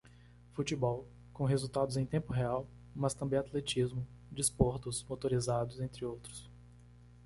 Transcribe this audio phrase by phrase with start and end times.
[0.53, 6.49] Futebol, com resultados em tempo real, mas também atletismo, desportos motorizados, entre outros.